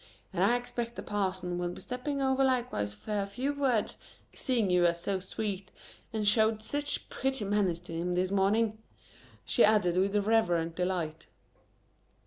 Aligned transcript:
"An' 0.33 0.41
I 0.41 0.55
expects 0.57 0.93
the 0.93 1.03
parson 1.03 1.59
will 1.59 1.69
be 1.69 1.81
stepping 1.81 2.23
over 2.23 2.43
likewise 2.43 2.91
fer 2.91 3.21
a 3.21 3.27
few 3.27 3.53
words, 3.53 3.95
seeing 4.33 4.71
you 4.71 4.81
was 4.81 4.99
so 4.99 5.19
sweet 5.19 5.71
and 6.11 6.27
showed 6.27 6.63
sich 6.63 7.07
pretty 7.09 7.45
manners 7.45 7.79
to 7.81 7.93
him 7.93 8.15
this 8.15 8.31
morning," 8.31 8.79
she 9.45 9.63
added 9.63 9.97
with 9.97 10.15
reverent 10.25 10.75
delight. 10.75 11.27